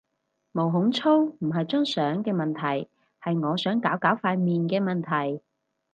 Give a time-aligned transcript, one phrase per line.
[0.51, 2.89] 毛孔粗唔係張相嘅問題，
[3.21, 5.43] 係我想搞搞塊面嘅問題